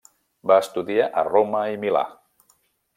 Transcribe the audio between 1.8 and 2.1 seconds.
Milà.